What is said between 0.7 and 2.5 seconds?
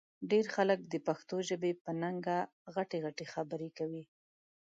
د پښتو ژبې په ننګه